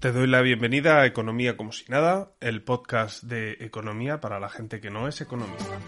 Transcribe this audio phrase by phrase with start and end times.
[0.00, 4.50] Te doy la bienvenida a Economía como si nada, el podcast de economía para la
[4.50, 5.78] gente que no es economista.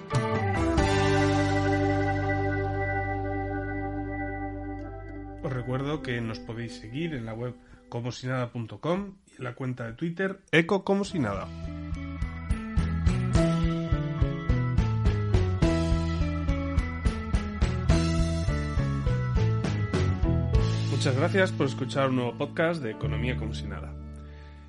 [5.42, 7.54] Os recuerdo que nos podéis seguir en la web
[7.90, 11.46] comosinada.com y en la cuenta de Twitter eco como si nada.
[20.90, 23.97] Muchas gracias por escuchar un nuevo podcast de Economía como si nada.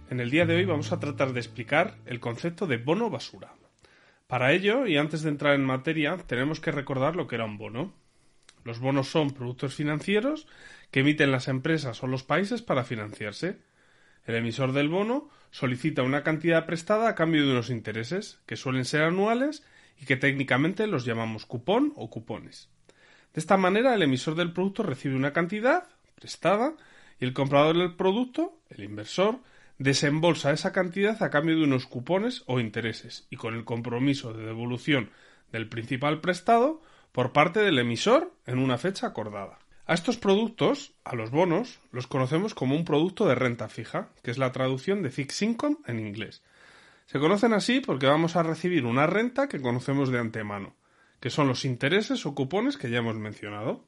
[0.10, 3.54] En el día de hoy vamos a tratar de explicar el concepto de bono basura.
[4.26, 7.60] Para ello, y antes de entrar en materia, tenemos que recordar lo que era un
[7.60, 7.94] bono.
[8.64, 10.48] Los bonos son productos financieros
[10.90, 13.60] que emiten las empresas o los países para financiarse.
[14.26, 18.86] El emisor del bono solicita una cantidad prestada a cambio de unos intereses, que suelen
[18.86, 19.64] ser anuales
[20.02, 22.68] y que técnicamente los llamamos cupón o cupones.
[23.36, 26.74] De esta manera, el emisor del producto recibe una cantidad prestada
[27.20, 29.40] y el comprador del producto, el inversor,
[29.80, 34.46] desembolsa esa cantidad a cambio de unos cupones o intereses y con el compromiso de
[34.46, 35.10] devolución
[35.52, 39.60] del principal prestado por parte del emisor en una fecha acordada.
[39.88, 44.30] A estos productos, a los bonos, los conocemos como un producto de renta fija, que
[44.30, 46.44] es la traducción de fixed income en inglés.
[47.08, 50.76] Se conocen así porque vamos a recibir una renta que conocemos de antemano,
[51.20, 53.88] que son los intereses o cupones que ya hemos mencionado.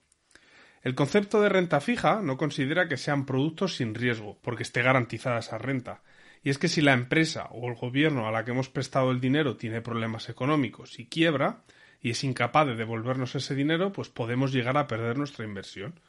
[0.83, 5.39] El concepto de renta fija no considera que sean productos sin riesgo, porque esté garantizada
[5.39, 6.01] esa renta.
[6.43, 9.21] Y es que si la empresa o el gobierno a la que hemos prestado el
[9.21, 11.61] dinero tiene problemas económicos y quiebra,
[12.01, 15.99] y es incapaz de devolvernos ese dinero, pues podemos llegar a perder nuestra inversión.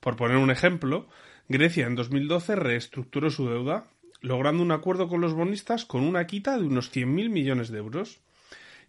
[0.00, 1.08] Por poner un ejemplo,
[1.48, 3.86] Grecia en 2012 reestructuró su deuda,
[4.20, 8.20] logrando un acuerdo con los bonistas con una quita de unos 100.000 millones de euros.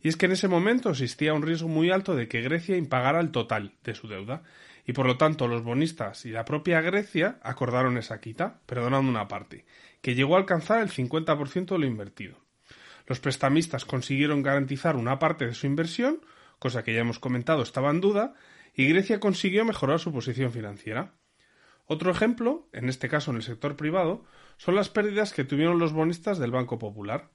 [0.02, 3.20] Y es que en ese momento existía un riesgo muy alto de que Grecia impagara
[3.20, 4.44] el total de su deuda,
[4.86, 9.28] y por lo tanto los bonistas y la propia Grecia acordaron esa quita, perdonando una
[9.28, 9.66] parte,
[10.02, 12.38] que llegó a alcanzar el 50% de lo invertido.
[13.06, 16.22] Los prestamistas consiguieron garantizar una parte de su inversión,
[16.59, 18.34] cosa que ya hemos comentado estaba en duda,
[18.76, 21.14] y Grecia consiguió mejorar su posición financiera.
[21.86, 24.24] Otro ejemplo, en este caso en el sector privado,
[24.58, 27.30] son las pérdidas que tuvieron los bonistas del Banco Popular.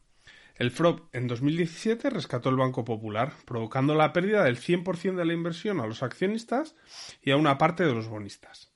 [0.56, 5.32] El FROB en 2017 rescató el Banco Popular, provocando la pérdida del 100% de la
[5.32, 6.76] inversión a los accionistas
[7.22, 8.72] y a una parte de los bonistas.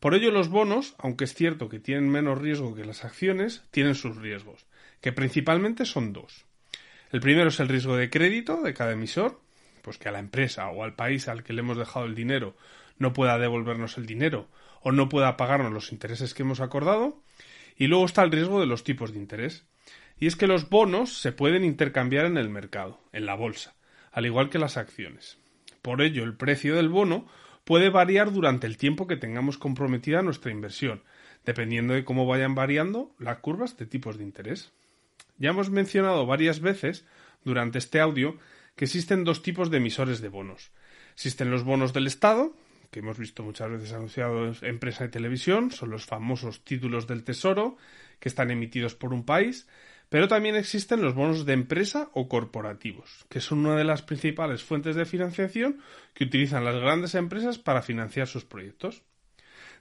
[0.00, 3.94] Por ello, los bonos, aunque es cierto que tienen menos riesgo que las acciones, tienen
[3.94, 4.66] sus riesgos,
[5.00, 6.46] que principalmente son dos.
[7.10, 9.38] El primero es el riesgo de crédito de cada emisor,
[9.82, 12.56] pues que a la empresa o al país al que le hemos dejado el dinero
[12.98, 14.48] no pueda devolvernos el dinero
[14.80, 17.22] o no pueda pagarnos los intereses que hemos acordado.
[17.82, 19.66] Y luego está el riesgo de los tipos de interés,
[20.16, 23.74] y es que los bonos se pueden intercambiar en el mercado, en la bolsa,
[24.12, 25.36] al igual que las acciones.
[25.82, 27.26] Por ello, el precio del bono
[27.64, 31.02] puede variar durante el tiempo que tengamos comprometida nuestra inversión,
[31.44, 34.72] dependiendo de cómo vayan variando las curvas de tipos de interés.
[35.38, 37.04] Ya hemos mencionado varias veces
[37.42, 38.38] durante este audio
[38.76, 40.70] que existen dos tipos de emisores de bonos.
[41.14, 42.54] Existen los bonos del Estado,
[42.92, 47.24] que hemos visto muchas veces anunciados en prensa y televisión, son los famosos títulos del
[47.24, 47.78] Tesoro,
[48.20, 49.66] que están emitidos por un país,
[50.10, 54.62] pero también existen los bonos de empresa o corporativos, que son una de las principales
[54.62, 55.80] fuentes de financiación
[56.12, 59.02] que utilizan las grandes empresas para financiar sus proyectos.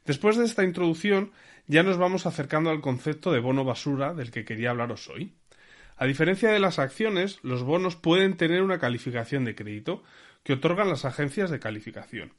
[0.06, 1.34] Después de esta introducción,
[1.68, 5.36] ya nos vamos acercando al concepto de bono basura del que quería hablaros hoy.
[5.98, 10.02] A diferencia de las acciones, los bonos pueden tener una calificación de crédito
[10.44, 12.32] que otorgan las agencias de calificación.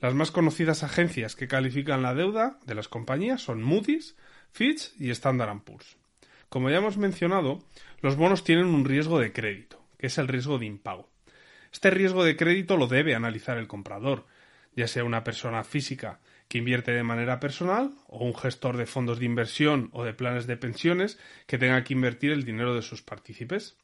[0.00, 4.16] Las más conocidas agencias que califican la deuda de las compañías son Moody's,
[4.50, 5.98] Fitch y Standard Poor's.
[6.48, 7.62] Como ya hemos mencionado,
[8.00, 11.10] los bonos tienen un riesgo de crédito, que es el riesgo de impago.
[11.70, 14.26] Este riesgo de crédito lo debe analizar el comprador,
[14.74, 19.18] ya sea una persona física que invierte de manera personal o un gestor de fondos
[19.18, 23.02] de inversión o de planes de pensiones que tenga que invertir el dinero de sus
[23.02, 23.76] partícipes.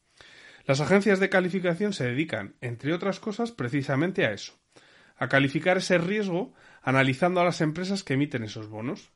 [0.65, 4.59] Las agencias de calificación se dedican, entre otras cosas, precisamente a eso,
[5.19, 6.53] a calificar ese riesgo
[6.83, 9.11] analizando a las empresas que emiten esos bonos.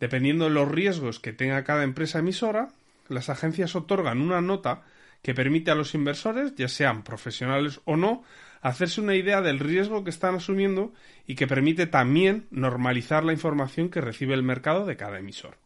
[0.00, 2.68] Dependiendo de los riesgos que tenga cada empresa emisora,
[3.08, 4.82] las agencias otorgan una nota
[5.22, 8.22] que permite a los inversores, ya sean profesionales o no,
[8.60, 10.92] hacerse una idea del riesgo que están asumiendo
[11.26, 15.58] y que permite también normalizar la información que recibe el mercado de cada emisor.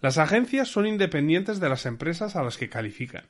[0.00, 3.24] Las agencias son independientes de las empresas a las que califican,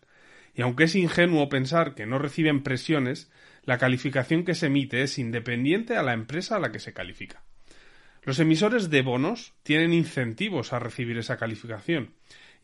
[0.59, 3.31] y aunque es ingenuo pensar que no reciben presiones,
[3.63, 7.45] la calificación que se emite es independiente a la empresa a la que se califica.
[8.25, 12.15] Los emisores de bonos tienen incentivos a recibir esa calificación,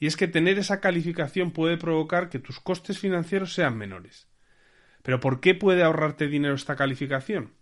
[0.00, 4.26] y es que tener esa calificación puede provocar que tus costes financieros sean menores.
[5.04, 7.52] Pero ¿por qué puede ahorrarte dinero esta calificación?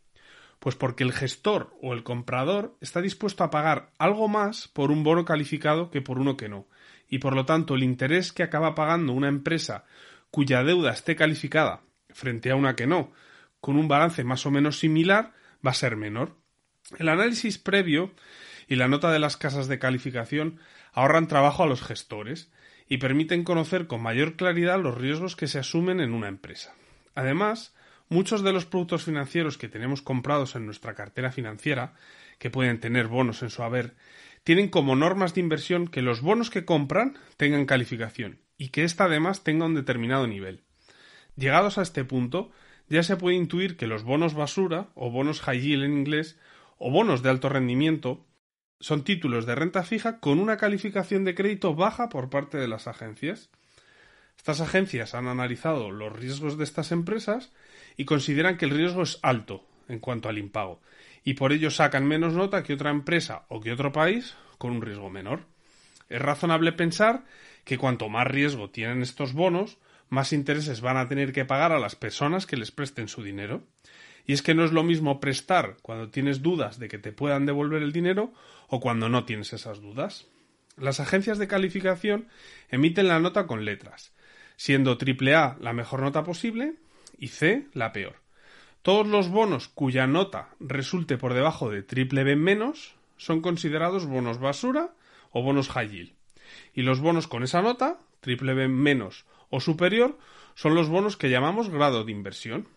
[0.61, 5.05] Pues porque el gestor o el comprador está dispuesto a pagar algo más por un
[5.05, 6.69] bono calificado que por uno que no,
[7.06, 9.84] y por lo tanto el interés que acaba pagando una empresa
[10.32, 13.12] cuya deuda esté calificada frente a una que no,
[13.61, 15.32] con un balance más o menos similar,
[15.64, 16.37] va a ser menor.
[16.99, 18.12] El análisis previo
[18.67, 20.58] y la nota de las casas de calificación
[20.93, 22.50] ahorran trabajo a los gestores
[22.88, 26.75] y permiten conocer con mayor claridad los riesgos que se asumen en una empresa.
[27.14, 27.75] Además,
[28.12, 31.94] Muchos de los productos financieros que tenemos comprados en nuestra cartera financiera,
[32.38, 33.94] que pueden tener bonos en su haber,
[34.44, 39.06] tienen como normas de inversión que los bonos que compran tengan calificación y que ésta
[39.06, 40.62] además tenga un determinado nivel.
[41.35, 42.53] Llegados a este punto,
[42.88, 46.38] ya se puede intuir que los bonos basura, o bonos high yield en inglés,
[46.79, 48.25] o bonos de alto rendimiento,
[48.79, 52.87] son títulos de renta fija con una calificación de crédito baja por parte de las
[52.87, 53.50] agencias.
[54.37, 57.53] Estas agencias han analizado los riesgos de estas empresas
[57.97, 60.81] y consideran que el riesgo es alto en cuanto al impago
[61.25, 64.82] y por ello sacan menos nota que otra empresa o que otro país con un
[64.82, 65.47] riesgo menor.
[66.08, 67.25] Es razonable pensar
[67.64, 69.79] que cuanto más riesgo tienen estos bonos,
[70.09, 73.62] más intereses van a tener que pagar a las personas que les presten su dinero.
[74.26, 77.47] Y es que no es lo mismo prestar cuando tienes dudas de que te puedan
[77.47, 78.32] devolver el dinero
[78.69, 80.26] o cuando no tienes esas dudas.
[80.76, 82.29] Las agencias de calificación
[82.70, 84.12] emiten la nota con letras,
[84.56, 86.75] siendo AAA la mejor nota posible
[87.19, 88.17] y C la peor.
[88.82, 94.38] Todos los bonos cuya nota resulte por debajo de triple B menos son considerados bonos
[94.38, 94.94] basura
[95.31, 96.22] o bonos high yield.
[96.75, 100.19] Y los bonos con esa nota, triple B menos o superior,
[100.55, 102.69] son los bonos que llamamos grado de inversión.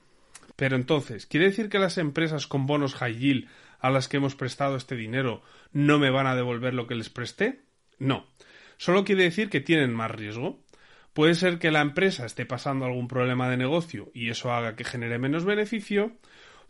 [0.56, 3.48] Pero entonces, ¿quiere decir que las empresas con bonos high yield
[3.80, 5.42] a las que hemos prestado este dinero
[5.72, 7.62] no me van a devolver lo que les presté?
[8.00, 8.25] No.
[8.77, 10.60] Solo quiere decir que tienen más riesgo.
[11.13, 14.83] Puede ser que la empresa esté pasando algún problema de negocio y eso haga que
[14.83, 16.12] genere menos beneficio.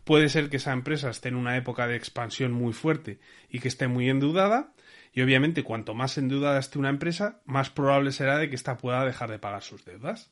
[0.04, 3.18] Puede ser que esa empresa esté en una época de expansión muy fuerte
[3.50, 4.72] y que esté muy endeudada.
[5.16, 9.02] Y obviamente cuanto más endeudada esté una empresa, más probable será de que ésta pueda
[9.06, 10.30] dejar de pagar sus deudas.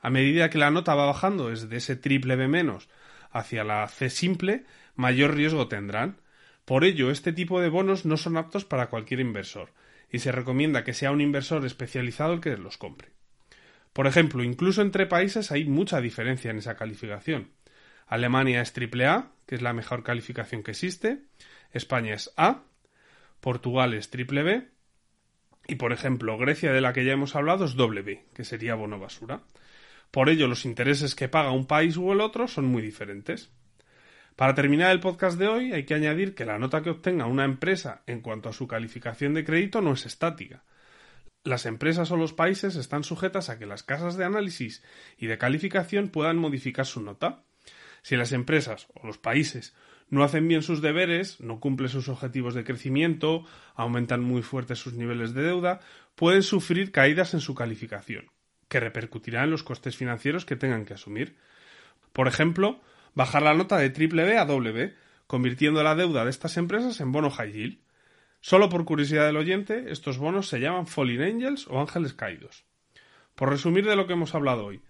[0.00, 2.88] A medida que la nota va bajando desde ese triple B menos
[3.30, 4.64] hacia la C simple,
[4.96, 6.20] mayor riesgo tendrán.
[6.64, 9.72] Por ello, este tipo de bonos no son aptos para cualquier inversor,
[10.10, 13.10] y se recomienda que sea un inversor especializado el que los compre.
[13.92, 17.52] Por ejemplo, incluso entre países hay mucha diferencia en esa calificación.
[18.08, 21.22] Alemania es AAA, que es la mejor calificación que existe,
[21.72, 22.64] España es A,
[23.40, 24.68] Portugal es triple B
[25.66, 28.74] y, por ejemplo, Grecia, de la que ya hemos hablado, es doble B, que sería
[28.74, 29.42] bono basura.
[30.10, 33.50] Por ello, los intereses que paga un país u el otro son muy diferentes.
[34.36, 37.44] Para terminar el podcast de hoy, hay que añadir que la nota que obtenga una
[37.44, 40.64] empresa en cuanto a su calificación de crédito no es estática,
[41.44, 44.82] las empresas o los países están sujetas a que las casas de análisis
[45.16, 47.44] y de calificación puedan modificar su nota.
[48.08, 49.74] Si las empresas o los países
[50.08, 53.44] no hacen bien sus deberes, no cumplen sus objetivos de crecimiento,
[53.74, 55.80] aumentan muy fuerte sus niveles de deuda,
[56.14, 58.30] pueden sufrir caídas en su calificación,
[58.70, 61.36] que repercutirá en los costes financieros que tengan que asumir.
[62.14, 62.80] Por ejemplo,
[63.12, 64.94] bajar la nota de triple B a B,
[65.26, 67.78] convirtiendo la deuda de estas empresas en bono high yield.
[68.40, 72.64] Solo por curiosidad del oyente, estos bonos se llaman Falling Angels o ángeles caídos.
[73.34, 74.80] Por resumir de lo que hemos hablado hoy,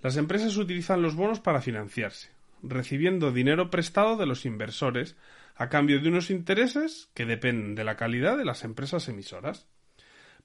[0.00, 2.30] las empresas utilizan los bonos para financiarse,
[2.62, 5.16] recibiendo dinero prestado de los inversores
[5.54, 9.68] a cambio de unos intereses que dependen de la calidad de las empresas emisoras.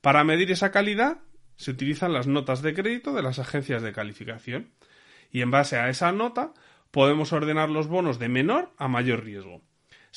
[0.01, 1.19] Para medir esa calidad
[1.55, 4.71] se utilizan las notas de crédito de las agencias de calificación
[5.31, 6.53] y en base a esa nota
[6.91, 9.61] podemos ordenar los bonos de menor a mayor riesgo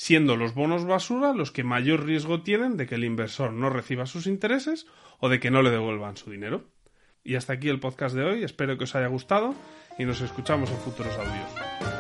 [0.00, 4.07] siendo los bonos basura los que mayor riesgo tienen de que el inversor no reciba
[4.07, 4.87] sus intereses
[5.19, 6.64] o de que no le devuelvan su dinero.
[7.23, 9.55] Y hasta aquí el podcast de hoy, espero que os haya gustado
[9.99, 12.00] y nos escuchamos en futuros audios.